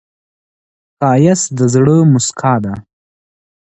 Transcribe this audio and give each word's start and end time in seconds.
ښایست 0.99 1.47
د 1.57 1.59
زړه 1.73 1.97
موسکا 2.11 2.53
ده 2.63 2.73